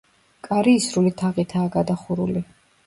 კარი 0.47 0.73
ისრული 0.79 1.13
თაღითაა 1.21 1.71
გადახურული. 1.81 2.47